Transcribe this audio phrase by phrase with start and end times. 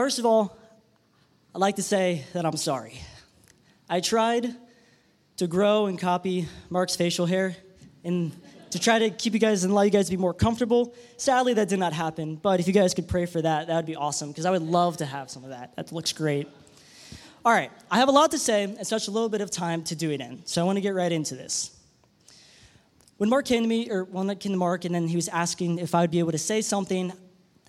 [0.00, 0.56] first of all,
[1.54, 2.98] I'd like to say that I'm sorry.
[3.86, 4.48] I tried
[5.36, 7.54] to grow and copy Mark's facial hair
[8.02, 8.32] and
[8.70, 10.94] to try to keep you guys and allow you guys to be more comfortable.
[11.18, 13.84] Sadly, that did not happen, but if you guys could pray for that, that would
[13.84, 15.76] be awesome because I would love to have some of that.
[15.76, 16.48] That looks great.
[17.44, 19.82] All right, I have a lot to say and such a little bit of time
[19.84, 21.76] to do it in, so I want to get right into this.
[23.18, 25.28] When Mark came to me, or when I came to Mark, and then he was
[25.28, 27.12] asking if I would be able to say something,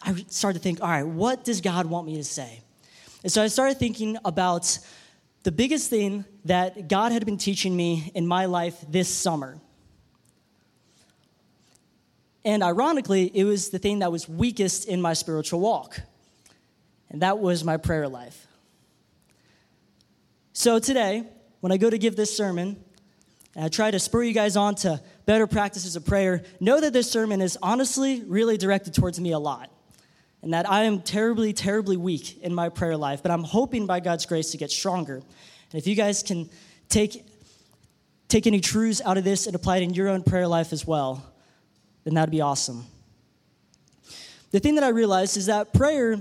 [0.03, 2.61] I started to think, all right, what does God want me to say?
[3.23, 4.79] And so I started thinking about
[5.43, 9.59] the biggest thing that God had been teaching me in my life this summer.
[12.43, 15.99] And ironically, it was the thing that was weakest in my spiritual walk,
[17.09, 18.47] and that was my prayer life.
[20.53, 21.23] So today,
[21.59, 22.83] when I go to give this sermon,
[23.55, 26.93] and I try to spur you guys on to better practices of prayer, know that
[26.93, 29.69] this sermon is honestly really directed towards me a lot.
[30.43, 33.99] And that I am terribly, terribly weak in my prayer life, but I'm hoping by
[33.99, 35.15] God's grace to get stronger.
[35.15, 36.49] And if you guys can
[36.89, 37.23] take,
[38.27, 40.85] take any truths out of this and apply it in your own prayer life as
[40.85, 41.23] well,
[42.03, 42.85] then that'd be awesome.
[44.49, 46.17] The thing that I realized is that prayer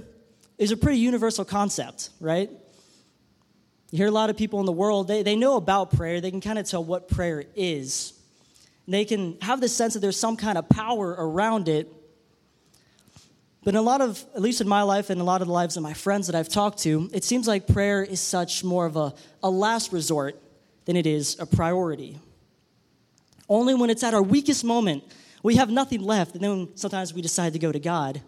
[0.58, 2.50] is a pretty universal concept, right?
[3.90, 6.20] You hear a lot of people in the world, they, they know about prayer.
[6.20, 8.12] They can kind of tell what prayer is.
[8.86, 11.92] They can have the sense that there's some kind of power around it.
[13.62, 15.52] But in a lot of, at least in my life and a lot of the
[15.52, 18.86] lives of my friends that I've talked to, it seems like prayer is such more
[18.86, 20.40] of a, a last resort
[20.86, 22.18] than it is a priority.
[23.48, 25.04] Only when it's at our weakest moment,
[25.42, 28.22] we have nothing left, and then sometimes we decide to go to God.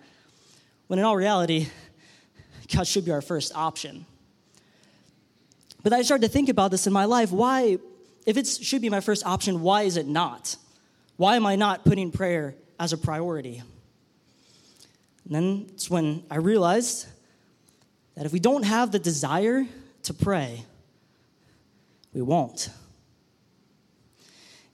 [0.86, 1.69] When in all reality,
[2.74, 4.05] God should be our first option.
[5.83, 7.33] But I started to think about this in my life.
[7.33, 7.78] Why,
[8.27, 10.56] if it should be my first option, why is it not?
[11.17, 13.62] Why am I not putting prayer as a priority?
[15.24, 17.06] And then it's when I realized
[18.16, 19.66] that if we don't have the desire
[20.02, 20.64] to pray,
[22.12, 22.68] we won't.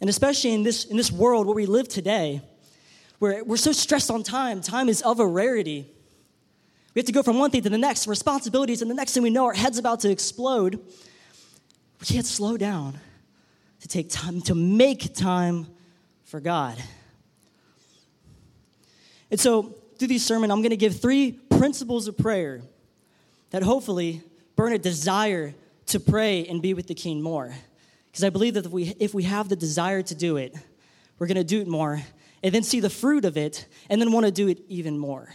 [0.01, 2.41] And especially in this, in this world where we live today,
[3.19, 5.87] where we're so stressed on time, time is of a rarity.
[6.95, 9.23] We have to go from one thing to the next, responsibilities, and the next thing
[9.23, 10.77] we know, our head's about to explode.
[12.01, 12.99] We can't slow down
[13.81, 15.67] to take time, to make time
[16.25, 16.77] for God.
[19.31, 22.63] And so, through this sermon, I'm going to give three principles of prayer
[23.51, 24.23] that hopefully
[24.55, 25.55] burn a desire
[25.87, 27.55] to pray and be with the King more.
[28.07, 30.55] Because I believe that if we, if we have the desire to do it,
[31.19, 32.01] we're going to do it more
[32.43, 35.29] and then see the fruit of it and then want to do it even more.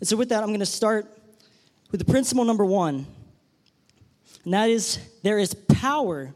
[0.00, 1.06] And so, with that, I'm going to start
[1.90, 3.06] with the principle number one,
[4.44, 6.34] and that is there is power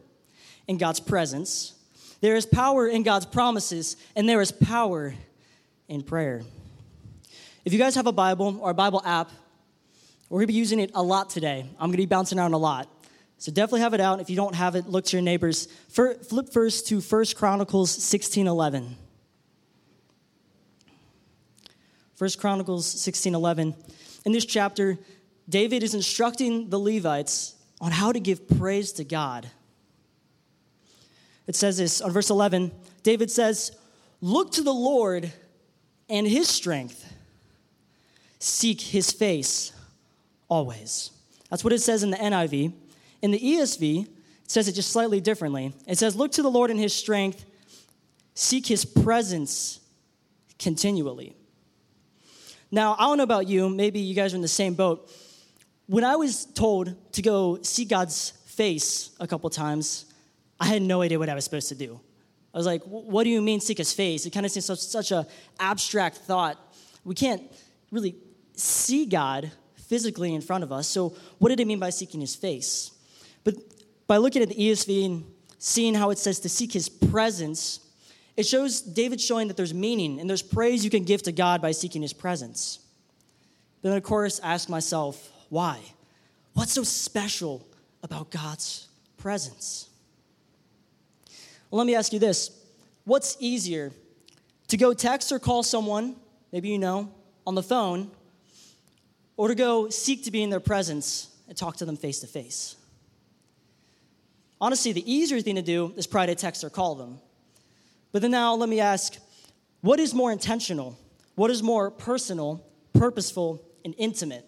[0.67, 1.75] in God's presence,
[2.21, 5.15] there is power in God's promises, and there is power
[5.89, 6.43] in prayer.
[7.65, 9.31] If you guys have a Bible or a Bible app,
[10.29, 11.67] we're going to be using it a lot today.
[11.79, 12.89] I'm going to be bouncing around a lot.
[13.39, 14.21] So definitely have it out.
[14.21, 15.67] If you don't have it, look to your neighbors.
[15.89, 18.97] Flip first to 1 Chronicles 16 11.
[22.19, 23.75] 1 Chronicles 16 11.
[24.27, 24.99] In this chapter,
[25.49, 29.49] David is instructing the Levites on how to give praise to God.
[31.47, 32.71] It says this on verse 11
[33.03, 33.73] David says,
[34.21, 35.33] Look to the Lord
[36.09, 37.10] and his strength,
[38.41, 39.73] seek his face
[40.49, 41.11] always.
[41.49, 42.73] That's what it says in the NIV.
[43.23, 44.11] In the ESV, it
[44.49, 45.73] says it just slightly differently.
[45.87, 47.45] It says, Look to the Lord in his strength,
[48.35, 49.81] seek his presence
[50.59, 51.37] continually.
[52.73, 55.11] Now, I don't know about you, maybe you guys are in the same boat.
[55.87, 60.07] When I was told to go see God's face a couple times,
[60.59, 62.01] I had no idea what I was supposed to do.
[62.55, 64.27] I was like, what do you mean seek his face?
[64.27, 65.27] It kind of seems such, such an
[65.59, 66.59] abstract thought.
[67.05, 67.43] We can't
[67.91, 68.15] really
[68.61, 70.87] see God physically in front of us.
[70.87, 72.93] So, what did it mean by seeking his face?
[73.43, 73.55] But
[74.07, 75.25] by looking at the ESV and
[75.59, 77.81] seeing how it says to seek his presence,
[78.37, 81.61] it shows David showing that there's meaning and there's praise you can give to God
[81.61, 82.79] by seeking his presence.
[83.83, 85.81] Then, of course, I ask myself, why?
[86.55, 87.67] What's so special
[88.03, 89.89] about God's presence?
[91.71, 92.51] Well, let me ask you this
[93.05, 93.93] What's easier,
[94.69, 96.17] to go text or call someone,
[96.53, 97.13] maybe you know,
[97.47, 98.11] on the phone,
[99.41, 102.27] or to go seek to be in their presence and talk to them face to
[102.27, 102.77] face?
[104.61, 107.19] Honestly, the easier thing to do is probably to text or call them.
[108.13, 109.17] But then now let me ask
[109.81, 110.99] what is more intentional?
[111.37, 114.45] What is more personal, purposeful, and intimate?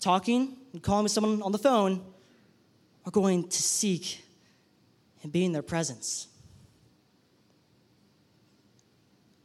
[0.00, 2.04] Talking and calling with someone on the phone
[3.06, 4.24] or going to seek
[5.22, 6.26] and be in their presence?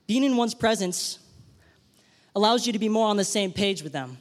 [0.07, 1.19] Being in one's presence
[2.35, 4.17] allows you to be more on the same page with them.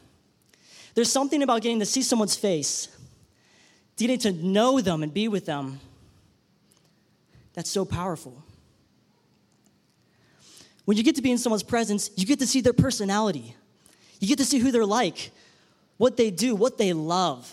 [0.95, 2.89] There's something about getting to see someone's face,
[3.97, 5.81] getting to know them and be with them,
[7.55, 8.43] that's so powerful.
[10.85, 13.55] When you get to be in someone's presence, you get to see their personality.
[14.21, 15.31] You get to see who they're like,
[15.97, 17.53] what they do, what they love.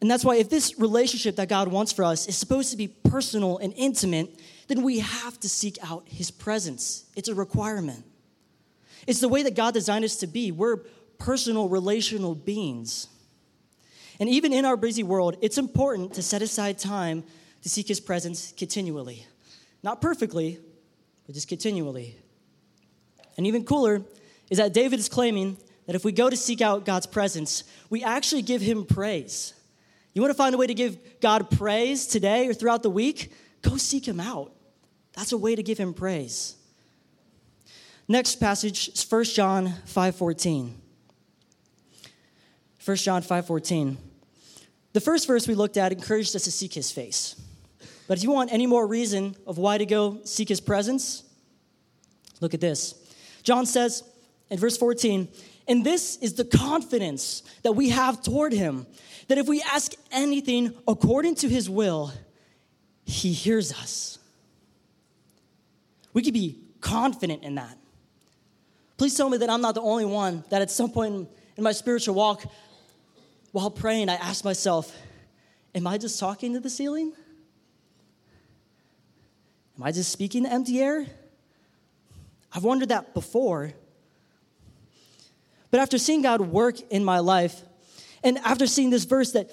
[0.00, 2.88] And that's why, if this relationship that God wants for us is supposed to be
[2.88, 7.04] personal and intimate, then we have to seek out His presence.
[7.16, 8.04] It's a requirement.
[9.06, 10.52] It's the way that God designed us to be.
[10.52, 10.78] We're
[11.18, 13.08] personal, relational beings.
[14.18, 17.24] And even in our busy world, it's important to set aside time
[17.62, 19.26] to seek His presence continually.
[19.82, 20.58] Not perfectly,
[21.26, 22.16] but just continually.
[23.36, 24.02] And even cooler
[24.50, 25.56] is that David is claiming
[25.86, 29.54] that if we go to seek out God's presence, we actually give Him praise.
[30.12, 33.32] You want to find a way to give God praise today or throughout the week?
[33.62, 34.52] Go seek Him out.
[35.14, 36.56] That's a way to give Him praise.
[38.10, 40.74] Next passage is 1 John 5:14.
[42.84, 43.98] 1 John 5:14.
[44.94, 47.36] The first verse we looked at encouraged us to seek his face.
[48.08, 51.22] But if you want any more reason of why to go seek his presence,
[52.40, 52.96] look at this.
[53.44, 54.02] John says
[54.50, 55.28] in verse 14,
[55.68, 58.88] and this is the confidence that we have toward him,
[59.28, 62.12] that if we ask anything according to his will,
[63.04, 64.18] he hears us.
[66.12, 67.76] We could be confident in that.
[69.00, 71.26] Please tell me that I'm not the only one that at some point
[71.56, 72.44] in my spiritual walk,
[73.50, 74.94] while praying, I ask myself,
[75.74, 77.14] Am I just talking to the ceiling?
[79.78, 81.06] Am I just speaking to empty air?
[82.52, 83.72] I've wondered that before.
[85.70, 87.58] But after seeing God work in my life,
[88.22, 89.50] and after seeing this verse that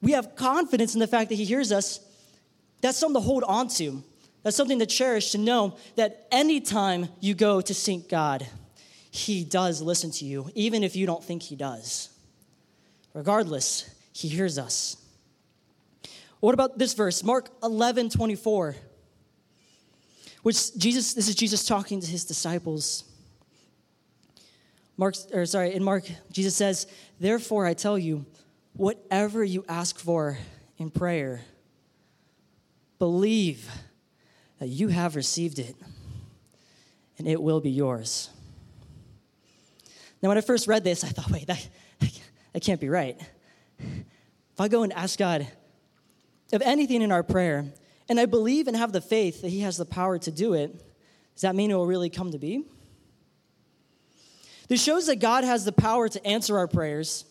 [0.00, 1.98] we have confidence in the fact that He hears us,
[2.82, 4.04] that's something to hold on to.
[4.44, 8.46] That's something to cherish, to know that anytime you go to seek God,
[9.16, 12.10] He does listen to you, even if you don't think He does.
[13.14, 14.98] Regardless, He hears us.
[16.40, 18.76] What about this verse, Mark 11 24?
[20.42, 23.04] Which Jesus, this is Jesus talking to his disciples.
[24.98, 26.86] Mark, or sorry, in Mark, Jesus says,
[27.18, 28.26] Therefore I tell you,
[28.74, 30.38] whatever you ask for
[30.76, 31.40] in prayer,
[32.98, 33.68] believe
[34.58, 35.74] that you have received it,
[37.18, 38.28] and it will be yours.
[40.22, 41.68] Now, when I first read this, I thought, wait, that,
[42.52, 43.20] that can't be right.
[43.78, 45.46] If I go and ask God
[46.52, 47.66] of anything in our prayer,
[48.08, 50.72] and I believe and have the faith that He has the power to do it,
[51.34, 52.64] does that mean it will really come to be?
[54.68, 57.24] This shows that God has the power to answer our prayers,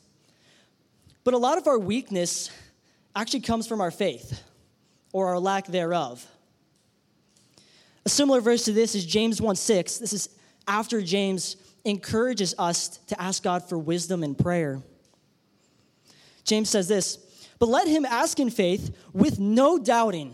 [1.24, 2.50] but a lot of our weakness
[3.16, 4.42] actually comes from our faith
[5.12, 6.26] or our lack thereof.
[8.06, 9.98] A similar verse to this is James 1 6.
[9.98, 10.30] This is
[10.68, 11.56] after James
[11.86, 14.82] encourages us to ask God for wisdom in prayer.
[16.44, 17.18] James says this,
[17.60, 20.34] but let him ask in faith with no doubting.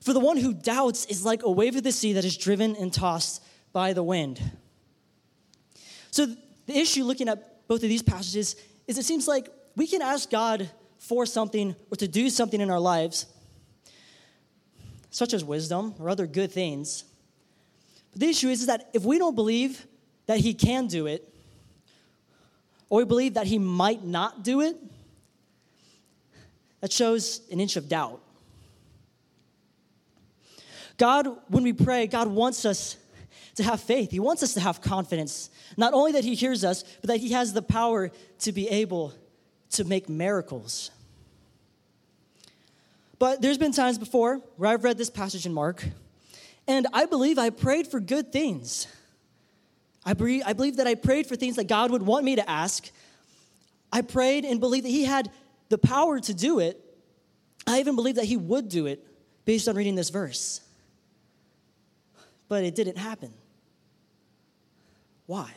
[0.00, 2.76] For the one who doubts is like a wave of the sea that is driven
[2.76, 3.42] and tossed
[3.72, 4.40] by the wind.
[6.10, 6.26] So,
[6.66, 8.56] the issue looking at both of these passages
[8.86, 12.70] is it seems like we can ask God for something or to do something in
[12.70, 13.26] our lives,
[15.10, 17.04] such as wisdom or other good things.
[18.12, 19.86] But the issue is, is that if we don't believe
[20.28, 21.26] that He can do it,
[22.90, 24.76] or we believe that He might not do it,
[26.80, 28.20] that shows an inch of doubt.
[30.98, 32.96] God, when we pray, God wants us
[33.54, 34.10] to have faith.
[34.10, 35.48] He wants us to have confidence.
[35.78, 38.10] Not only that He hears us, but that He has the power
[38.40, 39.14] to be able
[39.70, 40.90] to make miracles.
[43.18, 45.84] But there's been times before where I've read this passage in Mark,
[46.66, 48.86] and I believe I prayed for good things.
[50.04, 52.48] I believe, I believe that I prayed for things that God would want me to
[52.48, 52.90] ask.
[53.92, 55.30] I prayed and believed that He had
[55.68, 56.82] the power to do it,
[57.66, 59.06] I even believed that he would do it
[59.44, 60.60] based on reading this verse.
[62.48, 63.32] But it didn't happen.
[65.26, 65.52] Why?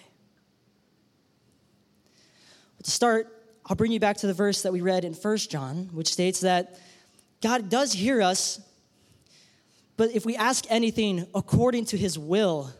[2.83, 3.27] to start,
[3.67, 6.39] I'll bring you back to the verse that we read in 1 John, which states
[6.39, 6.79] that
[7.39, 8.59] God does hear us,
[9.97, 12.73] but if we ask anything according to his will,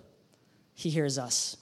[0.82, 1.58] he hears us.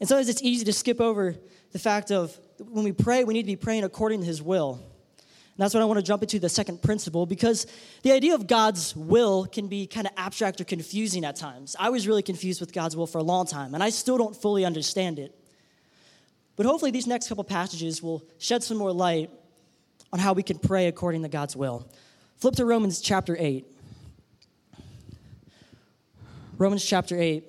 [0.00, 1.34] And sometimes it's easy to skip over
[1.72, 4.74] the fact of when we pray, we need to be praying according to His will.
[4.74, 7.66] And that's what I want to jump into the second principle because
[8.02, 11.74] the idea of God's will can be kind of abstract or confusing at times.
[11.78, 14.36] I was really confused with God's will for a long time, and I still don't
[14.36, 15.34] fully understand it.
[16.56, 19.30] But hopefully, these next couple passages will shed some more light
[20.12, 21.88] on how we can pray according to God's will.
[22.36, 23.66] Flip to Romans chapter 8.
[26.56, 27.44] Romans chapter 8.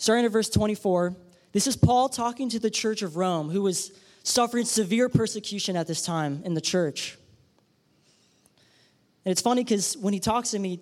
[0.00, 1.14] Starting at verse 24,
[1.52, 3.92] This is Paul talking to the church of Rome, who was
[4.22, 7.18] suffering severe persecution at this time in the church.
[9.26, 10.80] And it's funny because when he talks to me,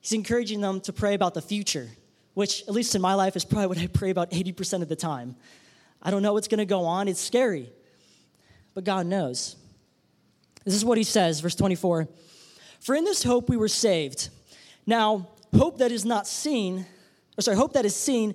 [0.00, 1.88] he's encouraging them to pray about the future,
[2.34, 4.96] which, at least in my life, is probably what I pray about 80% of the
[4.96, 5.36] time.
[6.02, 7.06] I don't know what's going to go on.
[7.06, 7.70] It's scary,
[8.74, 9.54] but God knows.
[10.64, 12.08] This is what he says, verse 24
[12.80, 14.30] For in this hope we were saved.
[14.88, 16.84] Now, hope that is not seen,
[17.38, 18.34] or sorry, hope that is seen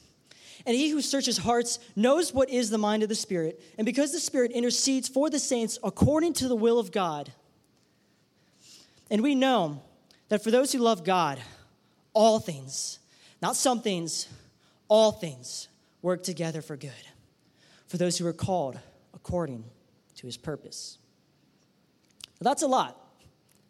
[0.65, 3.61] And he who searches hearts knows what is the mind of the Spirit.
[3.77, 7.31] And because the Spirit intercedes for the saints according to the will of God.
[9.09, 9.81] And we know
[10.29, 11.39] that for those who love God,
[12.13, 12.99] all things,
[13.41, 14.27] not some things,
[14.87, 15.67] all things
[16.01, 16.91] work together for good.
[17.87, 18.79] For those who are called
[19.13, 19.65] according
[20.15, 20.97] to his purpose.
[22.39, 22.97] that's a lot.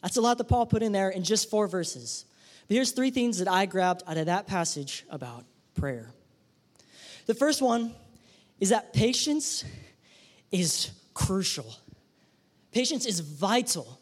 [0.02, 2.26] That's a lot that Paul put in there in just four verses.
[2.68, 5.46] But here's three things that I grabbed out of that passage about
[5.76, 6.14] prayer.
[7.26, 7.94] The first one
[8.60, 9.64] is that patience
[10.52, 11.76] is crucial.
[12.72, 14.00] Patience is vital.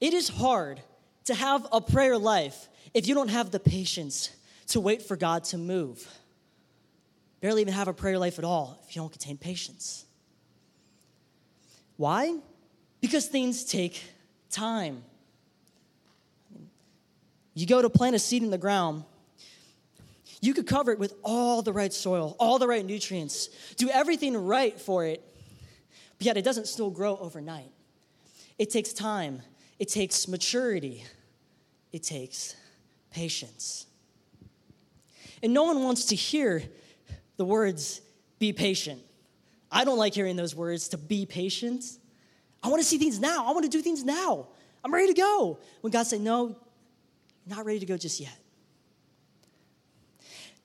[0.00, 0.80] It is hard
[1.24, 4.30] to have a prayer life if you don't have the patience
[4.68, 6.08] to wait for God to move.
[7.40, 10.04] Barely even have a prayer life at all if you don't contain patience.
[11.96, 12.36] Why?
[13.00, 14.02] Because things take
[14.50, 15.02] time.
[17.54, 19.04] You go to plant a seed in the ground,
[20.40, 24.36] you could cover it with all the right soil, all the right nutrients, do everything
[24.36, 25.22] right for it,
[26.18, 27.70] but yet it doesn't still grow overnight.
[28.58, 29.42] It takes time,
[29.78, 31.04] it takes maturity,
[31.92, 32.56] it takes
[33.10, 33.86] patience.
[35.42, 36.62] And no one wants to hear
[37.36, 38.00] the words,
[38.38, 39.02] be patient.
[39.70, 41.84] I don't like hearing those words, to be patient.
[42.62, 43.46] I want to see things now.
[43.46, 44.48] I want to do things now.
[44.84, 45.58] I'm ready to go.
[45.80, 46.56] When God said, no,
[47.46, 48.36] you're not ready to go just yet.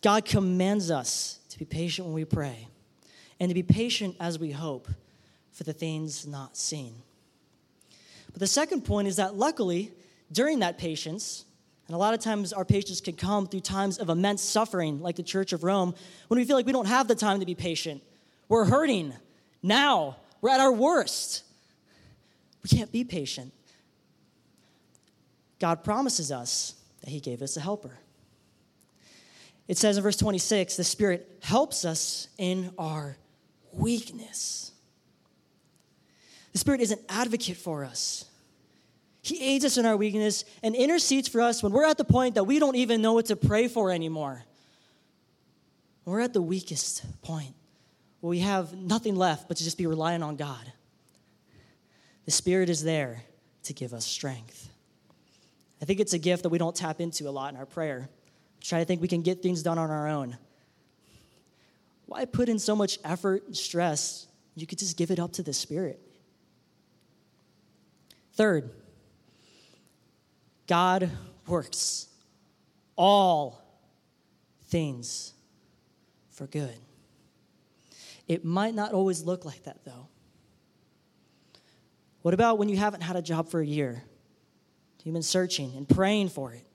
[0.02, 2.68] God commands us to be patient when we pray
[3.40, 4.88] and to be patient as we hope
[5.52, 6.96] for the things not seen.
[8.32, 9.92] But the second point is that luckily,
[10.32, 11.46] during that patience,
[11.88, 15.18] and a lot of times our patience can come through times of immense suffering, like
[15.18, 15.94] the Church of Rome,
[16.30, 18.02] when we feel like we don't have the time to be patient.
[18.48, 19.14] We're hurting
[19.62, 21.44] now, we're at our worst.
[22.64, 23.54] We can't be patient.
[25.60, 28.00] God promises us that He gave us a helper.
[29.72, 33.16] It says in verse 26 the Spirit helps us in our
[33.72, 34.74] weakness.
[36.52, 38.26] The Spirit is an advocate for us.
[39.22, 42.36] He aids us in our weakness and intercedes for us when we're at the point
[42.36, 44.44] that we don't even know what to pray for anymore.
[46.04, 47.56] We're at the weakest point
[48.20, 50.70] where we have nothing left but to just be relying on God.
[52.26, 53.24] The Spirit is there
[53.64, 54.70] to give us strength.
[55.82, 58.10] I think it's a gift that we don't tap into a lot in our prayer.
[58.62, 60.38] Try to think we can get things done on our own.
[62.06, 64.28] Why put in so much effort and stress?
[64.56, 66.00] You could just give it up to the Spirit.
[68.34, 68.72] Third,
[70.68, 71.10] God
[71.48, 72.08] works
[72.96, 73.62] all
[74.70, 75.34] things
[76.30, 76.76] for good.
[78.28, 80.08] It might not always look like that, though.
[82.22, 84.04] What about when you haven't had a job for a year?
[85.04, 86.66] You've been searching and praying for it.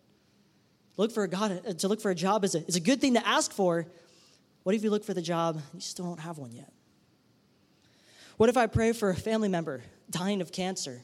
[0.97, 3.01] Look for a God uh, to look for a job is a, is a good
[3.01, 3.87] thing to ask for.
[4.63, 6.73] What if you look for the job and you still don't have one yet?
[8.37, 11.03] What if I pray for a family member dying of cancer?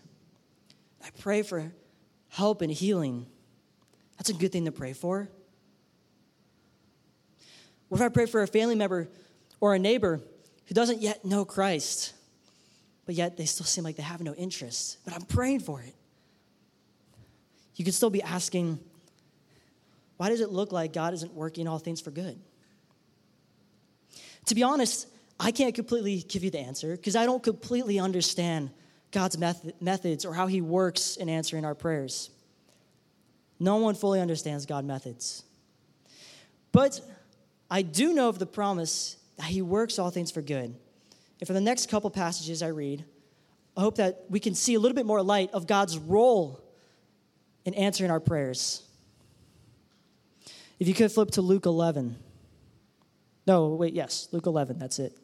[1.04, 1.72] I pray for
[2.28, 3.26] help and healing.
[4.18, 5.28] That's a good thing to pray for.
[7.88, 9.08] What if I pray for a family member
[9.60, 10.20] or a neighbor
[10.66, 12.14] who doesn't yet know Christ,
[13.04, 14.98] but yet they still seem like they have no interest?
[15.04, 15.94] But I'm praying for it.
[17.76, 18.78] You could still be asking,
[20.16, 22.38] why does it look like God isn't working all things for good?
[24.46, 28.70] To be honest, I can't completely give you the answer because I don't completely understand
[29.10, 32.30] God's method, methods or how He works in answering our prayers.
[33.58, 35.44] No one fully understands God's methods.
[36.72, 37.00] But
[37.70, 40.74] I do know of the promise that He works all things for good.
[41.40, 43.04] And for the next couple passages I read,
[43.76, 46.62] I hope that we can see a little bit more light of God's role
[47.64, 48.82] in answering our prayers.
[50.82, 52.16] If you could flip to Luke 11.
[53.46, 55.16] No, wait, yes, Luke 11, that's it.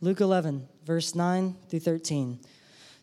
[0.00, 2.38] Luke 11, verse 9 through 13.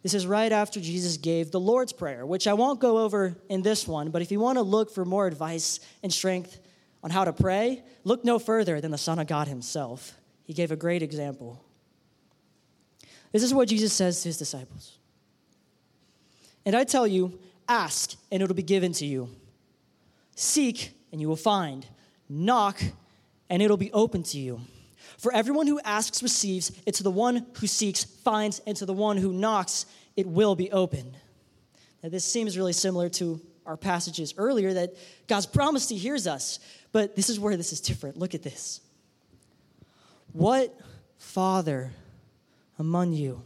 [0.02, 3.62] This is right after Jesus gave the Lord's Prayer, which I won't go over in
[3.62, 6.58] this one, but if you want to look for more advice and strength
[7.04, 10.14] on how to pray, look no further than the Son of God himself.
[10.46, 11.62] He gave a great example.
[13.34, 14.98] This is what Jesus says to his disciples.
[16.66, 19.28] And I tell you, ask, and it'll be given to you.
[20.38, 21.86] Seek, and you will find.
[22.28, 22.82] Knock,
[23.50, 24.62] and it'll be open to you.
[25.18, 28.94] For everyone who asks receives, and to the one who seeks finds, and to the
[28.94, 29.86] one who knocks
[30.16, 31.16] it will be open.
[32.04, 34.96] Now, this seems really similar to our passages earlier that
[35.28, 36.60] God's promised He hears us,
[36.92, 38.18] but this is where this is different.
[38.18, 38.82] Look at this.
[40.34, 40.78] What
[41.18, 41.92] father
[42.78, 43.42] among you,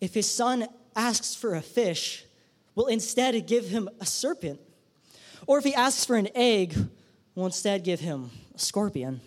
[0.00, 2.24] if his son asks for a fish,
[2.74, 4.60] will instead give him a serpent?
[5.48, 6.76] Or if he asks for an egg,
[7.34, 9.22] will instead give him a scorpion?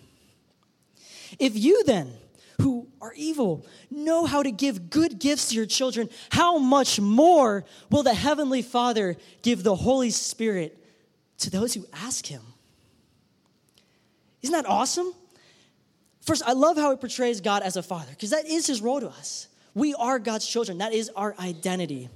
[1.39, 2.13] If you then,
[2.61, 7.65] who are evil, know how to give good gifts to your children, how much more
[7.89, 10.77] will the Heavenly Father give the Holy Spirit
[11.39, 12.43] to those who ask Him?
[14.43, 15.15] Isn't that awesome?
[16.21, 18.99] First, I love how it portrays God as a father, because that is His role
[18.99, 19.47] to us.
[19.73, 22.09] We are God's children, that is our identity.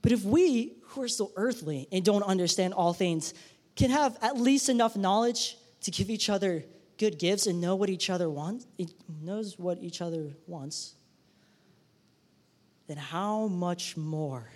[0.00, 3.34] But if we, who are still earthly and don't understand all things,
[3.76, 6.64] can have at least enough knowledge to give each other
[6.98, 8.92] good gifts and know what each other wants, it
[9.22, 10.94] knows what each other wants,
[12.88, 14.50] then how much more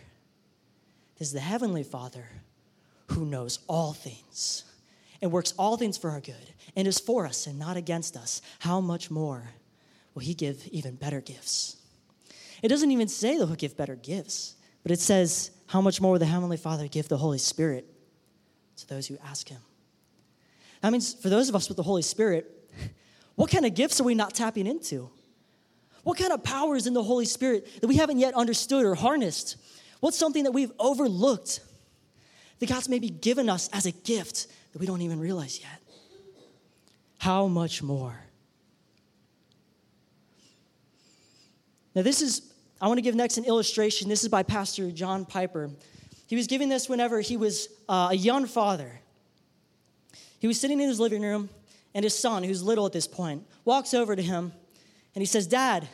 [1.19, 2.27] does the Heavenly Father,
[3.13, 4.65] who knows all things
[5.23, 8.43] and works all things for our good and is for us and not against us,
[8.59, 9.49] how much more
[10.13, 11.77] will He give even better gifts?
[12.63, 16.13] It doesn't even say that He'll give better gifts, but it says, How much more
[16.13, 17.87] will the Heavenly Father give the Holy Spirit
[18.77, 19.61] to those who ask Him?
[20.81, 22.51] That means for those of us with the Holy Spirit,
[23.35, 25.11] what kind of gifts are we not tapping into?
[26.03, 28.95] What kind of power is in the Holy Spirit that we haven't yet understood or
[28.95, 29.57] harnessed?
[30.01, 31.61] What's something that we've overlooked
[32.59, 35.81] that God's maybe given us as a gift that we don't even realize yet?
[37.19, 38.21] How much more?
[41.95, 44.09] Now, this is, I want to give next an illustration.
[44.09, 45.71] This is by Pastor John Piper.
[46.27, 49.01] He was giving this whenever he was uh, a young father.
[50.39, 51.49] He was sitting in his living room,
[51.95, 54.53] and his son, who's little at this point, walks over to him
[55.15, 55.89] and he says, Dad,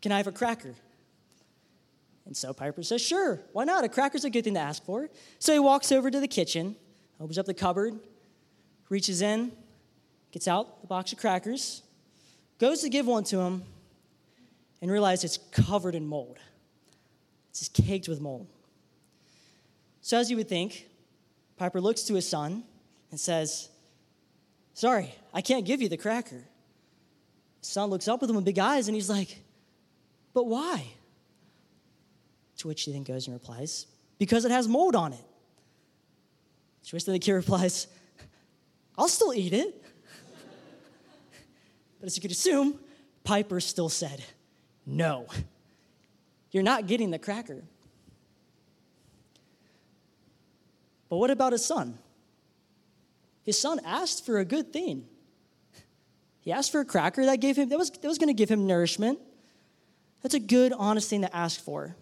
[0.00, 0.74] can I have a cracker?
[2.26, 3.84] And so Piper says, Sure, why not?
[3.84, 5.10] A cracker's a good thing to ask for.
[5.38, 6.76] So he walks over to the kitchen,
[7.20, 7.98] opens up the cupboard,
[8.88, 9.52] reaches in,
[10.30, 11.82] gets out the box of crackers,
[12.58, 13.64] goes to give one to him,
[14.84, 16.38] and realizes it's covered in mold.
[17.48, 18.46] It's just caked with mold.
[20.02, 20.86] So, as you would think,
[21.56, 22.64] Piper looks to his son
[23.10, 23.70] and says,
[24.74, 26.44] Sorry, I can't give you the cracker.
[27.60, 29.42] His son looks up with him with big eyes and he's like,
[30.34, 30.84] But why?
[32.58, 33.86] To which he then goes and replies,
[34.18, 35.24] Because it has mold on it.
[36.88, 37.86] To which then the kid replies,
[38.98, 39.82] I'll still eat it.
[42.00, 42.78] but as you could assume,
[43.22, 44.22] Piper still said,
[44.86, 45.26] No,
[46.50, 47.62] you're not getting the cracker.
[51.08, 51.98] But what about his son?
[53.44, 55.06] His son asked for a good thing.
[56.40, 58.50] He asked for a cracker that gave him that was, that was going to give
[58.50, 59.18] him nourishment.
[60.22, 61.96] That's a good, honest thing to ask for.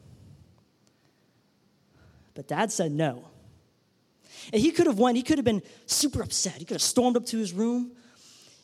[2.35, 3.29] But dad said no.
[4.53, 6.55] And he could have went, he could have been super upset.
[6.55, 7.93] He could have stormed up to his room.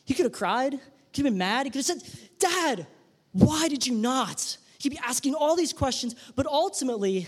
[0.05, 0.73] He could have cried.
[0.73, 0.79] He
[1.13, 1.65] could have been mad.
[1.65, 2.01] He could have said,
[2.39, 2.87] Dad,
[3.31, 4.57] why did you not?
[4.79, 7.27] He'd be asking all these questions, but ultimately,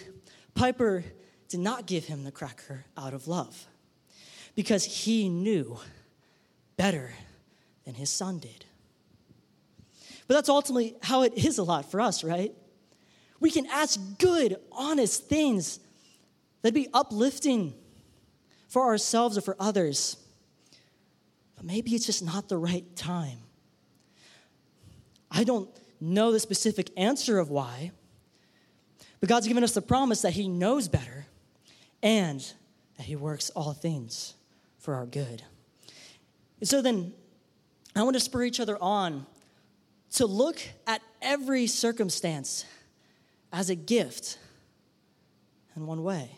[0.55, 1.03] Piper
[1.49, 3.67] did not give him the cracker out of love
[4.55, 5.77] because he knew
[6.77, 7.13] better
[7.85, 8.65] than his son did.
[10.27, 12.53] But that's ultimately how it is a lot for us, right?
[13.39, 15.79] We can ask good, honest things
[16.61, 17.73] that'd be uplifting
[18.69, 20.15] for ourselves or for others.
[21.55, 23.39] But maybe it's just not the right time.
[25.29, 25.69] I don't
[26.01, 27.91] know the specific answer of why,
[29.19, 31.27] but God's given us the promise that He knows better
[32.01, 32.39] and
[32.97, 34.33] that He works all things
[34.79, 35.43] for our good.
[36.59, 37.13] And so then,
[37.95, 39.25] I want to spur each other on
[40.13, 42.65] to look at every circumstance
[43.53, 44.37] as a gift
[45.75, 46.31] in one way.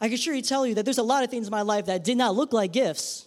[0.00, 2.04] I can surely tell you that there's a lot of things in my life that
[2.04, 3.26] did not look like gifts.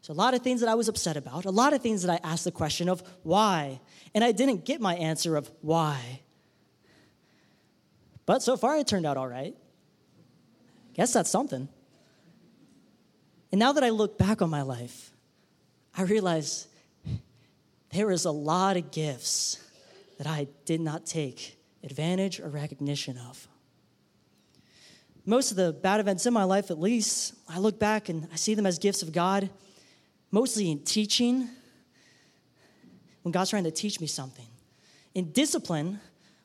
[0.00, 2.10] There's a lot of things that I was upset about, a lot of things that
[2.10, 3.80] I asked the question of why,
[4.14, 6.20] and I didn't get my answer of why.
[8.24, 9.54] But so far, it turned out all right.
[10.94, 11.68] Guess that's something.
[13.52, 15.12] And now that I look back on my life,
[15.96, 16.68] I realize
[17.92, 19.58] there is a lot of gifts
[20.18, 23.48] that I did not take advantage or recognition of.
[25.26, 28.36] Most of the bad events in my life, at least, I look back and I
[28.36, 29.50] see them as gifts of God,
[30.30, 31.48] mostly in teaching,
[33.22, 34.46] when God's trying to teach me something.
[35.14, 36.00] In discipline,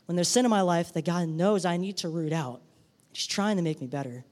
[0.06, 2.62] when there's sin in my life that God knows I need to root out.
[3.14, 4.24] He's trying to make me better.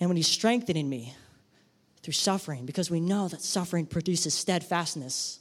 [0.00, 1.14] And when He's strengthening me
[2.02, 5.38] through suffering, because we know that suffering produces steadfastness.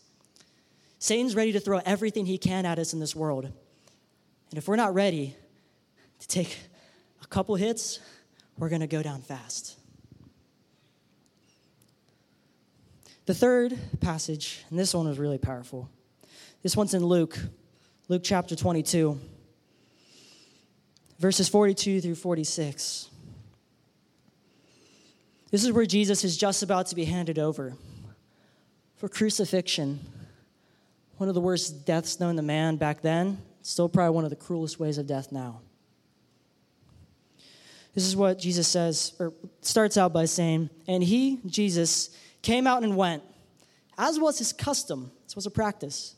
[0.99, 3.45] Satan's ready to throw everything he can at us in this world.
[3.45, 5.35] And if we're not ready
[6.19, 6.55] to take
[7.23, 7.99] a couple hits,
[8.59, 9.80] we're going to go down fast.
[13.31, 15.89] The third passage, and this one is really powerful.
[16.63, 17.39] This one's in Luke,
[18.09, 19.17] Luke chapter 22,
[21.17, 23.09] verses 42 through 46.
[25.49, 27.73] This is where Jesus is just about to be handed over
[28.97, 30.01] for crucifixion.
[31.15, 34.35] One of the worst deaths known to man back then, still probably one of the
[34.35, 35.61] cruelest ways of death now.
[37.95, 42.09] This is what Jesus says, or starts out by saying, And he, Jesus,
[42.41, 43.23] came out and went,
[43.97, 46.15] as was his custom, this was a practice,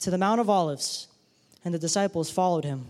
[0.00, 1.08] to the Mount of Olives,
[1.64, 2.86] and the disciples followed him.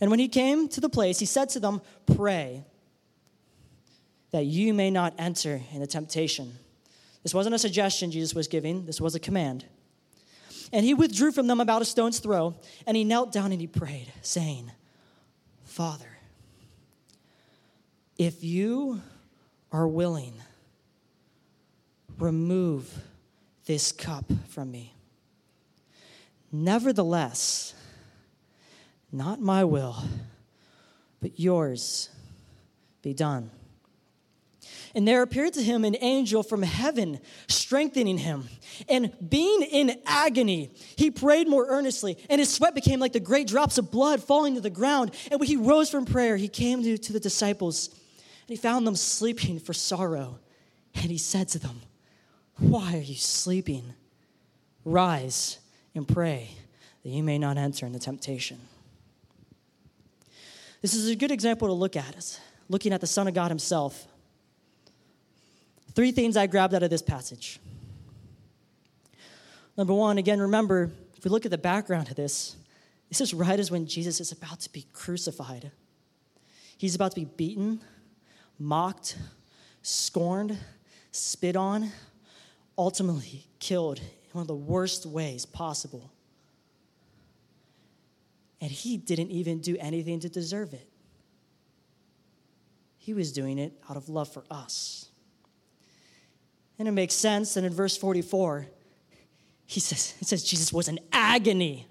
[0.00, 1.80] And when he came to the place, he said to them,
[2.14, 2.64] Pray
[4.32, 6.52] that you may not enter into temptation.
[7.22, 9.64] This wasn't a suggestion Jesus was giving, this was a command.
[10.72, 12.54] And he withdrew from them about a stone's throw,
[12.86, 14.70] and he knelt down and he prayed, saying,
[15.64, 16.18] Father,
[18.18, 19.00] if you
[19.72, 20.34] are willing,
[22.18, 22.92] remove
[23.66, 24.94] this cup from me.
[26.52, 27.74] Nevertheless,
[29.12, 29.96] not my will,
[31.20, 32.08] but yours
[33.02, 33.50] be done.
[34.94, 38.48] And there appeared to him an angel from heaven, strengthening him.
[38.88, 43.46] And being in agony, he prayed more earnestly, and his sweat became like the great
[43.46, 45.14] drops of blood falling to the ground.
[45.30, 48.96] And when he rose from prayer, he came to, the disciples, and he found them
[48.96, 50.38] sleeping for sorrow.
[50.94, 51.82] And he said to them,
[52.58, 53.94] Why are you sleeping?
[54.84, 55.58] Rise
[55.94, 56.50] and pray
[57.02, 58.58] that you may not enter into temptation.
[60.82, 64.06] This is a good example to look at, looking at the Son of God himself
[65.96, 67.58] Three things I grabbed out of this passage.
[69.78, 72.54] Number one, again, remember, if we look at the background of this,
[73.08, 75.72] this is right as when Jesus is about to be crucified.
[76.76, 77.80] He's about to be beaten,
[78.58, 79.16] mocked,
[79.80, 80.58] scorned,
[81.12, 81.90] spit on,
[82.78, 86.12] ultimately killed in one of the worst ways possible.
[88.60, 90.88] And he didn't even do anything to deserve it.
[92.98, 95.08] He was doing it out of love for us.
[96.78, 97.56] And it makes sense.
[97.56, 98.66] And in verse 44,
[99.66, 101.86] he says, it says Jesus was in agony.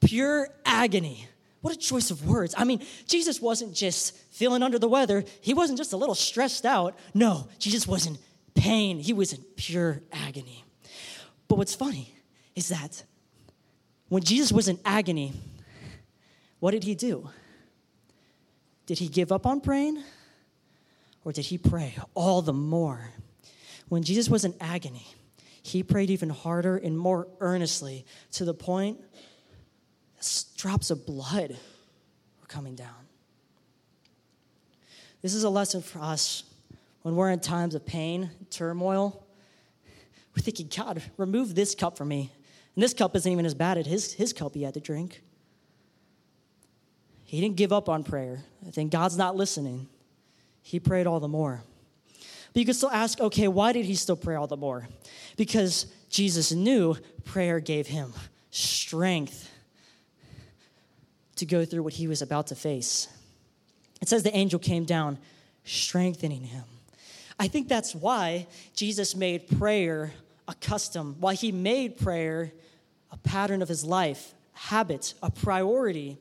[0.00, 1.26] Pure agony.
[1.62, 2.54] What a choice of words.
[2.58, 6.66] I mean, Jesus wasn't just feeling under the weather, he wasn't just a little stressed
[6.66, 6.98] out.
[7.14, 8.18] No, Jesus was in
[8.54, 10.64] pain, he was in pure agony.
[11.48, 12.14] But what's funny
[12.54, 13.04] is that
[14.08, 15.32] when Jesus was in agony,
[16.60, 17.30] what did he do?
[18.86, 20.02] Did he give up on praying?
[21.24, 23.10] or did he pray all the more?
[23.88, 25.06] When Jesus was in agony,
[25.62, 29.00] he prayed even harder and more earnestly to the point
[30.16, 31.50] that drops of blood
[32.40, 32.88] were coming down.
[35.22, 36.44] This is a lesson for us
[37.04, 39.26] when we're in times of pain, turmoil.
[40.34, 42.32] We're thinking, God, remove this cup from me.
[42.74, 45.20] And this cup isn't even as bad as his, his cup he had to drink.
[47.24, 48.42] He didn't give up on prayer.
[48.66, 49.86] I think God's not listening
[50.62, 51.62] he prayed all the more.
[52.54, 54.88] But you could still ask, okay, why did he still pray all the more?
[55.36, 58.14] Because Jesus knew prayer gave him
[58.50, 59.50] strength
[61.36, 63.08] to go through what he was about to face.
[64.00, 65.18] It says the angel came down,
[65.64, 66.64] strengthening him.
[67.38, 70.12] I think that's why Jesus made prayer
[70.46, 72.52] a custom, why he made prayer
[73.10, 76.18] a pattern of his life, habit, a priority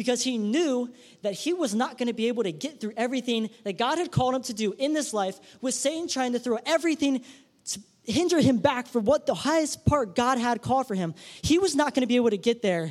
[0.00, 3.50] because he knew that he was not going to be able to get through everything
[3.64, 6.58] that God had called him to do in this life with Satan trying to throw
[6.64, 7.22] everything
[7.66, 11.14] to hinder him back for what the highest part God had called for him.
[11.42, 12.90] He was not going to be able to get there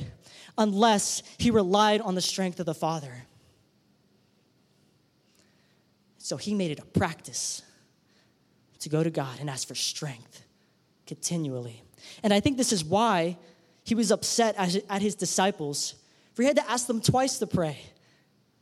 [0.56, 3.26] unless he relied on the strength of the Father.
[6.30, 7.63] So he made it a practice
[8.82, 10.44] to go to God and ask for strength
[11.08, 11.82] continually.
[12.22, 13.36] And I think this is why
[13.84, 15.96] he was upset at his disciples
[16.36, 17.80] for he had to ask them twice to pray.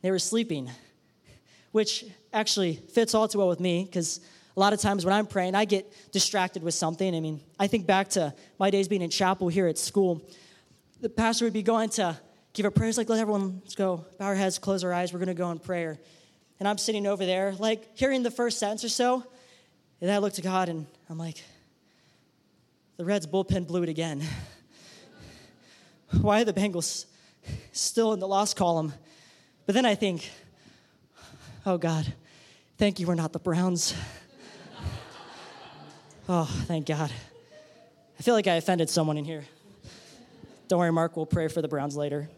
[0.00, 0.70] They were sleeping,
[1.72, 4.20] which actually fits all too well with me because
[4.56, 7.14] a lot of times when I'm praying, I get distracted with something.
[7.14, 10.26] I mean, I think back to my days being in chapel here at school.
[11.02, 12.18] The pastor would be going to
[12.54, 12.90] give a prayer.
[12.96, 15.12] Like, let everyone let's go, bow our heads, close our eyes.
[15.12, 15.98] We're going to go in prayer.
[16.58, 19.24] And I'm sitting over there, like hearing the first sentence or so.
[20.00, 21.42] And I look to God and I'm like,
[22.96, 24.22] the Reds bullpen blew it again.
[26.20, 27.04] Why are the Bengals
[27.72, 28.92] still in the loss column?
[29.66, 30.28] But then I think,
[31.66, 32.12] oh God,
[32.76, 33.94] thank you, we're not the Browns.
[36.28, 37.12] oh, thank God.
[38.18, 39.44] I feel like I offended someone in here.
[40.66, 42.28] Don't worry, Mark, we'll pray for the Browns later.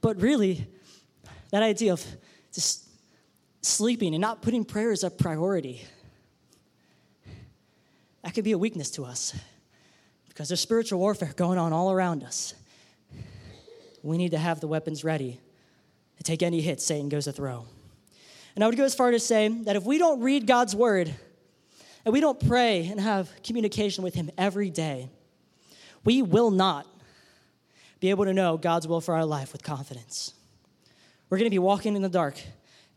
[0.00, 0.66] But really,
[1.52, 2.04] that idea of
[2.52, 2.88] just
[3.60, 5.84] sleeping and not putting prayer as a priority,
[8.22, 9.38] that could be a weakness to us
[10.28, 12.54] because there's spiritual warfare going on all around us.
[14.02, 15.38] We need to have the weapons ready
[16.16, 17.66] to take any hit Satan goes to throw.
[18.54, 21.14] And I would go as far to say that if we don't read God's word
[22.04, 25.08] and we don't pray and have communication with Him every day,
[26.04, 26.86] we will not
[28.00, 30.34] be able to know God's will for our life with confidence.
[31.32, 32.38] We're going to be walking in the dark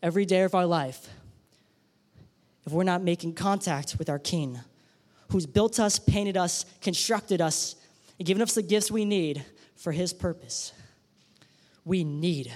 [0.04, 1.08] every day of our life
[2.66, 4.60] if we're not making contact with our King,
[5.32, 7.78] who's built us, painted us, constructed us,
[8.20, 9.46] and given us the gifts we need
[9.78, 10.74] for His purpose.
[11.86, 12.52] We need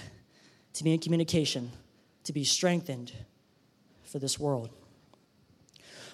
[0.74, 1.72] to be in communication,
[2.24, 3.14] to be strengthened
[4.02, 4.68] for this world.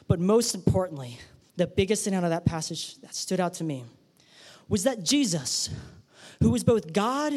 [0.06, 1.18] But most importantly,
[1.56, 3.82] the biggest thing out of that passage that stood out to me
[4.68, 5.70] was that Jesus,
[6.40, 7.32] who was both God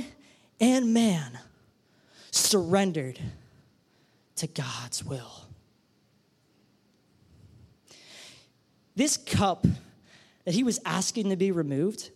[0.61, 1.39] and man,
[2.31, 3.19] surrendered
[4.35, 5.31] to God's will.
[8.95, 9.65] This cup
[10.45, 12.09] that he was asking to be removed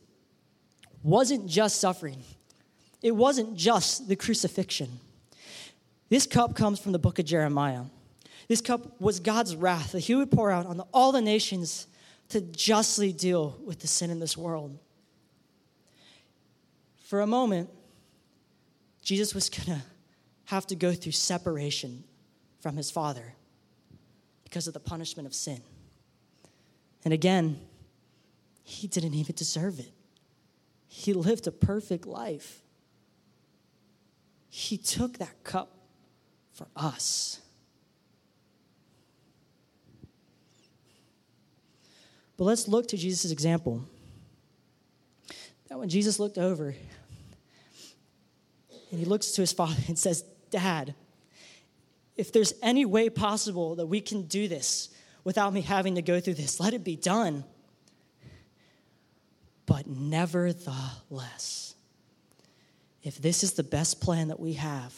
[1.02, 2.24] wasn't just suffering,
[3.02, 5.00] it wasn't just the crucifixion.
[6.10, 7.86] This cup comes from the book of Jeremiah.
[8.48, 11.88] This cup was God's wrath that he would pour out on all the nations
[12.30, 14.78] to justly deal with the sin in this world.
[17.06, 17.70] For a moment,
[19.02, 19.86] Jesus was going to
[20.46, 22.04] have to go through separation
[22.60, 23.36] from his Father
[24.44, 25.62] because of the punishment of sin.
[27.06, 27.60] And again,
[28.64, 29.92] he didn't even deserve it.
[30.88, 32.62] He lived a perfect life.
[34.50, 35.76] He took that cup
[36.54, 37.40] for us.
[42.38, 43.84] But let's look to Jesus' example.
[45.70, 46.76] That when Jesus looked over,
[48.92, 50.94] and he looks to his father and says, Dad,
[52.16, 54.90] if there's any way possible that we can do this
[55.24, 57.44] without me having to go through this, let it be done.
[59.66, 61.74] But nevertheless,
[63.02, 64.94] if this is the best plan that we have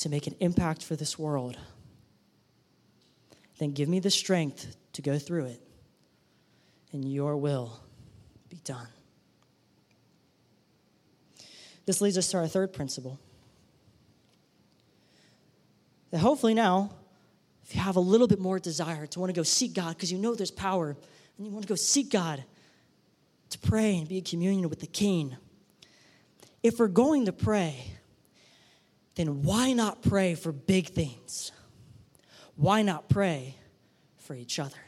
[0.00, 1.56] to make an impact for this world,
[3.58, 5.62] then give me the strength to go through it,
[6.92, 7.78] and your will
[8.48, 8.88] be done.
[11.86, 13.20] This leads us to our third principle.
[16.14, 16.92] That hopefully now,
[17.64, 20.12] if you have a little bit more desire to want to go seek God because
[20.12, 20.96] you know there's power
[21.36, 22.44] and you want to go seek God
[23.50, 25.36] to pray and be in communion with the King,
[26.62, 27.96] if we're going to pray,
[29.16, 31.50] then why not pray for big things?
[32.54, 33.56] Why not pray
[34.18, 34.78] for each other?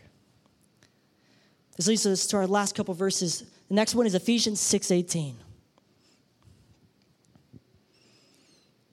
[1.77, 3.43] This leads us to our last couple verses.
[3.67, 5.35] The next one is Ephesians 6:18.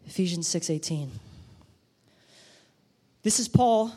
[0.08, 1.12] Ephesians 6:18.
[3.24, 3.96] This is Paul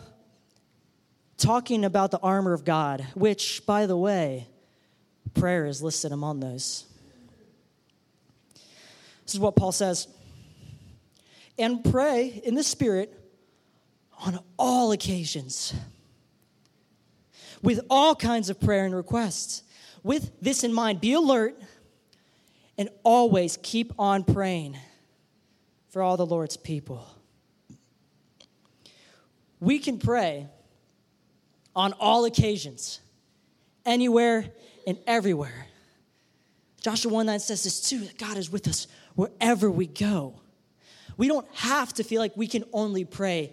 [1.37, 4.47] talking about the armor of God, which by the way,
[5.35, 6.87] prayer is listed among those.
[9.25, 10.07] This is what Paul says.
[11.59, 13.13] And pray in the spirit
[14.25, 15.75] on all occasions
[17.63, 19.65] with all kinds of prayer and requests.
[20.05, 21.61] With this in mind, be alert
[22.79, 24.77] and always keep on praying
[25.89, 27.16] for all the Lord's people.
[29.61, 30.49] We can pray
[31.75, 33.01] on all occasions,
[33.85, 34.47] anywhere
[34.87, 35.67] and everywhere.
[36.81, 40.41] Joshua 1 9 says this too that God is with us wherever we go.
[41.17, 43.53] We don't have to feel like we can only pray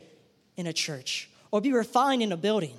[0.55, 2.75] in a church or be refined in a building.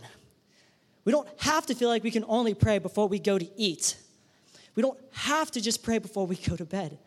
[1.04, 3.96] We don't have to feel like we can only pray before we go to eat.
[4.74, 6.98] We don't have to just pray before we go to bed.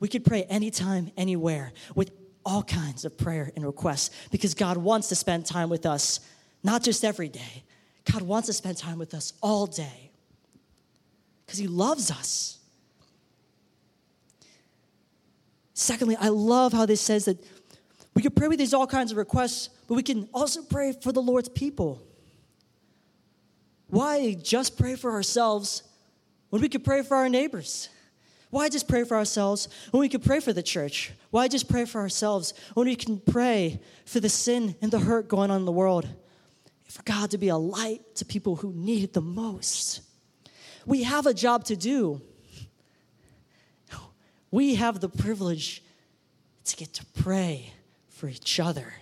[0.00, 2.10] We could pray anytime, anywhere, with
[2.44, 6.20] all kinds of prayer and requests because God wants to spend time with us,
[6.62, 7.64] not just every day.
[8.10, 10.10] God wants to spend time with us all day
[11.44, 12.58] because He loves us.
[15.72, 17.38] Secondly, I love how this says that
[18.14, 21.12] We can pray with these all kinds of requests, but we can also pray for
[21.12, 22.00] the Lord's people.
[23.88, 25.82] Why just pray for ourselves
[26.50, 27.88] when we could pray for our neighbors?
[28.54, 31.10] Why just pray for ourselves when we could pray for the church?
[31.32, 35.26] Why just pray for ourselves when we can pray for the sin and the hurt
[35.26, 36.06] going on in the world?
[36.84, 40.02] For God to be a light to people who need it the most.
[40.86, 42.22] We have a job to do.
[44.52, 45.82] We have the privilege
[46.66, 47.72] to get to pray
[48.08, 48.94] for each other.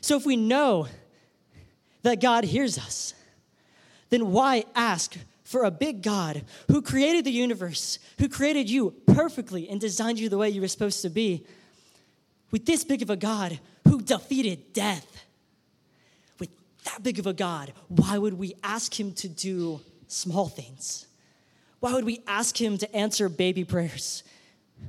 [0.00, 0.86] So if we know
[2.02, 3.14] that God hears us,
[4.10, 5.16] then why ask
[5.50, 10.28] for a big God who created the universe, who created you perfectly and designed you
[10.28, 11.44] the way you were supposed to be,
[12.52, 13.58] with this big of a God
[13.88, 15.24] who defeated death?
[16.38, 16.50] With
[16.84, 21.08] that big of a God, why would we ask him to do small things?
[21.80, 24.22] Why would we ask him to answer baby prayers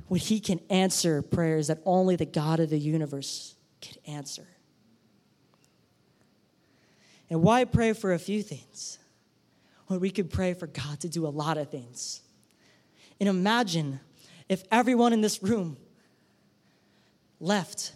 [0.06, 4.46] when he can answer prayers that only the God of the universe could answer?
[7.28, 9.00] And why pray for a few things
[9.92, 12.22] when we could pray for God to do a lot of things?
[13.20, 14.00] And imagine
[14.48, 15.76] if everyone in this room
[17.38, 17.92] left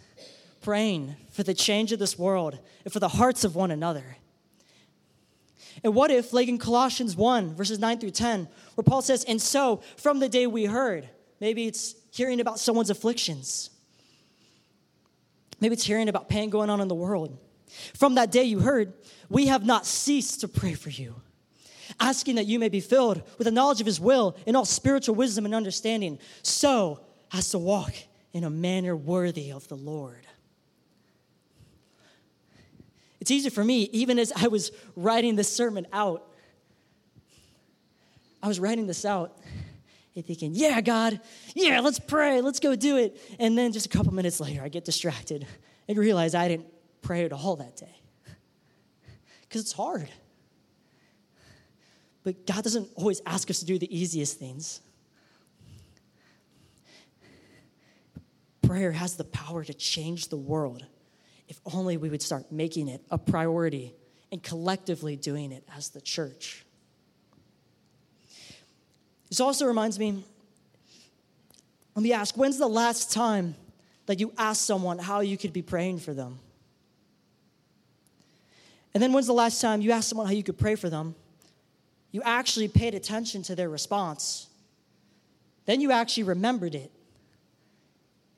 [0.61, 4.17] praying for the change of this world and for the hearts of one another.
[5.83, 9.41] And what if, like in Colossians 1, verses 9 through 10, where Paul says, And
[9.41, 11.09] so, from the day we heard,
[11.41, 13.71] maybe it's hearing about someone's afflictions,
[15.61, 17.39] maybe it's hearing about pain going on in the world.
[17.95, 18.93] From that day you heard,
[19.29, 21.15] we have not ceased to pray for you,
[21.99, 25.15] asking that you may be filled with the knowledge of his will in all spiritual
[25.15, 27.01] wisdom and understanding, so
[27.33, 27.95] as to walk
[28.33, 30.27] in a manner worthy of the Lord.
[33.21, 36.33] It's easy for me, even as I was writing this sermon out,
[38.43, 39.39] I was writing this out
[40.15, 41.21] and thinking, yeah, God,
[41.55, 43.21] yeah, let's pray, let's go do it.
[43.39, 45.47] And then just a couple minutes later, I get distracted
[45.89, 46.69] and realize I didn't
[47.03, 47.97] pray at all that day
[49.43, 50.09] because it's hard.
[52.27, 54.81] But God doesn't always ask us to do the easiest things.
[58.63, 60.85] Prayer has the power to change the world
[61.47, 63.95] if only we would start making it a priority
[64.33, 66.67] and collectively doing it as the church.
[69.29, 70.25] This also reminds me
[71.95, 73.55] let me ask when's the last time
[74.07, 76.41] that you asked someone how you could be praying for them?
[78.95, 81.15] And then when's the last time you asked someone how you could pray for them?
[82.17, 84.47] You actually paid attention to their response.
[85.67, 86.91] Then you actually remembered it.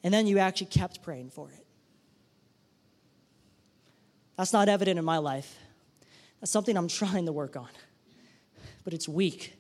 [0.03, 1.65] And then you actually kept praying for it.
[4.37, 5.57] That's not evident in my life.
[6.41, 7.69] That's something I'm trying to work on.
[8.83, 9.55] But it's weak.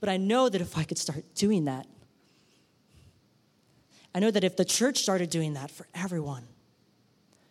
[0.00, 1.86] But I know that if I could start doing that,
[4.12, 6.48] I know that if the church started doing that for everyone,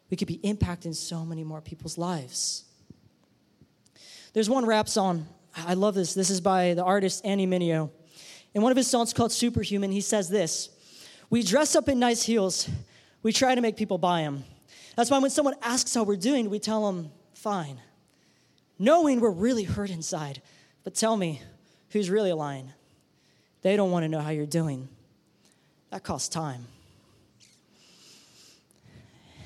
[0.10, 2.65] we could be impacting so many more people's lives.
[4.33, 5.25] There's one rap song.
[5.65, 6.13] I love this.
[6.13, 7.89] This is by the artist Andy Mineo.
[8.53, 10.69] In one of his songs called Superhuman, he says this
[11.29, 12.69] We dress up in nice heels,
[13.23, 14.43] we try to make people buy them.
[14.95, 17.79] That's why when someone asks how we're doing, we tell them, fine.
[18.79, 20.41] Knowing we're really hurt inside.
[20.83, 21.41] But tell me,
[21.89, 22.71] who's really lying?
[23.61, 24.87] They don't want to know how you're doing.
[25.91, 26.65] That costs time.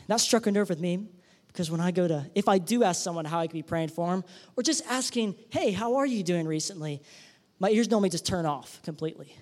[0.08, 1.08] That struck a nerve with me
[1.52, 3.90] because when I go to, if I do ask someone how I could be praying
[3.90, 4.24] for them,
[4.56, 7.02] or just asking, hey, how are you doing recently?
[7.60, 9.36] My ears normally just turn off completely.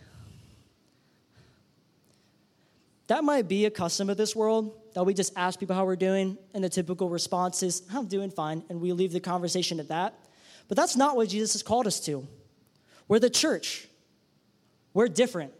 [3.07, 5.95] That might be a custom of this world that we just ask people how we're
[5.95, 9.87] doing, and the typical response is, I'm doing fine, and we leave the conversation at
[9.87, 10.13] that.
[10.67, 12.27] But that's not what Jesus has called us to.
[13.07, 13.87] We're the church,
[14.93, 15.53] we're different.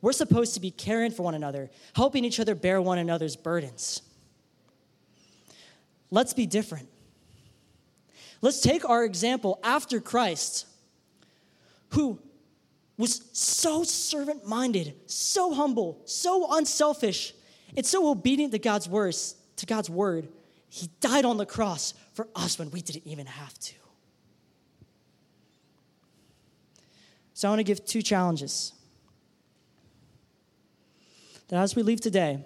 [0.00, 4.02] We're supposed to be caring for one another, helping each other bear one another's burdens.
[6.12, 6.90] Let's be different.
[8.42, 10.66] Let's take our example after Christ,
[11.92, 12.20] who
[12.98, 17.32] was so servant minded, so humble, so unselfish,
[17.74, 20.28] and so obedient to God's words, to God's word.
[20.68, 23.74] He died on the cross for us when we didn't even have to.
[27.32, 28.74] So I want to give two challenges.
[31.48, 32.44] That as we leave today,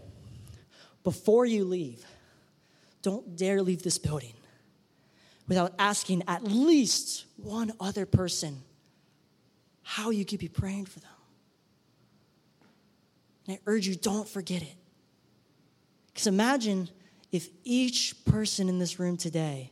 [1.02, 2.06] before you leave,
[3.06, 4.32] don't dare leave this building
[5.46, 8.60] without asking at least one other person
[9.84, 11.08] how you could be praying for them.
[13.46, 14.74] And I urge you, don't forget it.
[16.08, 16.88] Because imagine
[17.30, 19.70] if each person in this room today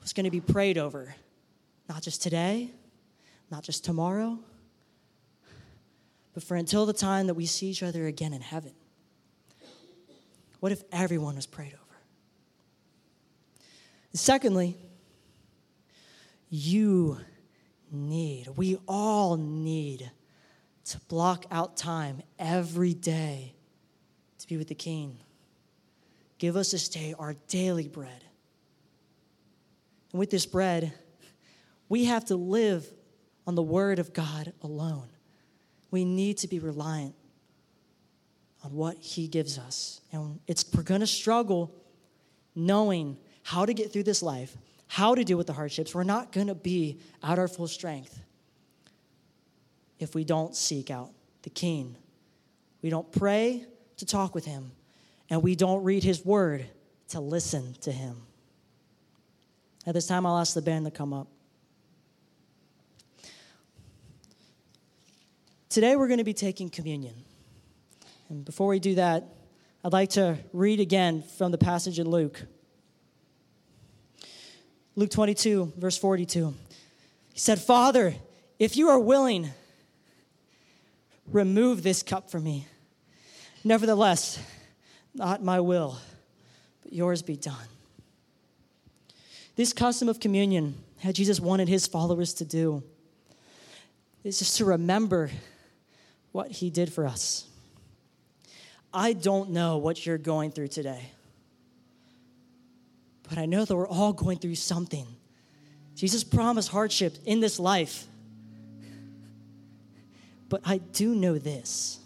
[0.00, 1.14] was going to be prayed over,
[1.86, 2.70] not just today,
[3.50, 4.38] not just tomorrow,
[6.32, 8.72] but for until the time that we see each other again in heaven.
[10.60, 11.81] What if everyone was prayed over?
[14.12, 14.76] Secondly,
[16.50, 17.18] you
[17.90, 20.10] need, we all need
[20.84, 23.54] to block out time every day
[24.38, 25.18] to be with the King.
[26.38, 28.24] Give us this day our daily bread.
[30.12, 30.92] And with this bread,
[31.88, 32.86] we have to live
[33.46, 35.08] on the Word of God alone.
[35.90, 37.14] We need to be reliant
[38.64, 40.00] on what He gives us.
[40.12, 41.74] And it's, we're going to struggle
[42.54, 45.94] knowing how to get through this life, how to deal with the hardships.
[45.94, 48.20] We're not going to be at our full strength
[49.98, 51.10] if we don't seek out
[51.42, 51.96] the King.
[52.82, 53.64] We don't pray
[53.96, 54.72] to talk with Him,
[55.30, 56.66] and we don't read His Word
[57.08, 58.16] to listen to Him.
[59.86, 61.28] At this time, I'll ask the band to come up.
[65.68, 67.14] Today, we're going to be taking communion.
[68.28, 69.24] And before we do that,
[69.84, 72.42] I'd like to read again from the passage in Luke.
[74.94, 76.54] Luke 22, verse 42.
[77.32, 78.14] He said, Father,
[78.58, 79.50] if you are willing,
[81.30, 82.66] remove this cup from me.
[83.64, 84.38] Nevertheless,
[85.14, 85.98] not my will,
[86.82, 87.68] but yours be done.
[89.56, 92.82] This custom of communion, how Jesus wanted his followers to do,
[94.24, 95.30] is just to remember
[96.32, 97.46] what he did for us.
[98.92, 101.10] I don't know what you're going through today,
[103.28, 105.06] but I know that we're all going through something.
[105.94, 108.06] Jesus promised hardship in this life.
[110.48, 111.98] But I do know this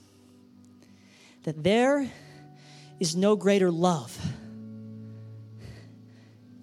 [1.43, 2.11] that there
[2.99, 4.17] is no greater love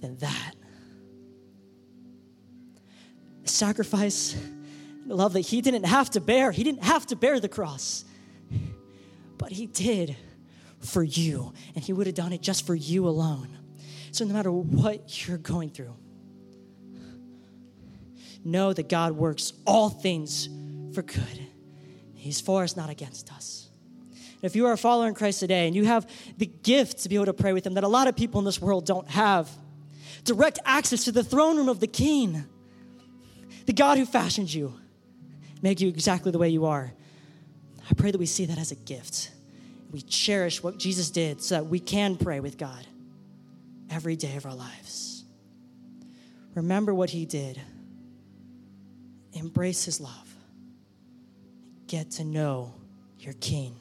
[0.01, 0.55] than that.
[3.45, 4.35] Sacrifice,
[5.05, 6.51] love that he didn't have to bear.
[6.51, 8.03] He didn't have to bear the cross,
[9.37, 10.17] but he did
[10.79, 13.47] for you, and he would have done it just for you alone.
[14.13, 15.95] So, no matter what you're going through,
[18.45, 20.47] know that God works all things
[20.93, 21.47] for good.
[22.13, 23.69] He's for us, not against us.
[24.43, 26.07] If you are a follower in Christ today and you have
[26.37, 28.45] the gift to be able to pray with Him that a lot of people in
[28.45, 29.49] this world don't have,
[30.25, 32.45] direct access to the throne room of the King,
[33.65, 34.75] the God who fashioned you,
[35.63, 36.93] made you exactly the way you are.
[37.89, 39.31] I pray that we see that as a gift.
[39.89, 42.85] We cherish what Jesus did so that we can pray with God
[43.93, 45.23] every day of our lives.
[46.55, 47.61] Remember what He did,
[49.33, 50.35] embrace His love,
[51.87, 52.73] get to know
[53.19, 53.75] your King.